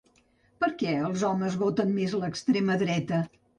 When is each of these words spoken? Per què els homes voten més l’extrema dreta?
Per 0.63 0.69
què 0.83 0.93
els 1.09 1.27
homes 1.29 1.59
voten 1.65 1.93
més 2.01 2.17
l’extrema 2.25 2.81
dreta? 2.87 3.25